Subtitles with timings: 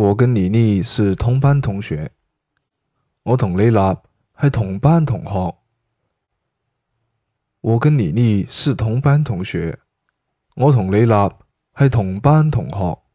[0.00, 2.10] 我跟李丽是同班同学。
[3.22, 3.78] 我同李立
[4.40, 5.54] 系同班同学。
[7.60, 9.78] 我跟李丽是同班同学。
[10.56, 11.12] 我同李立
[11.76, 13.09] 系同班同学。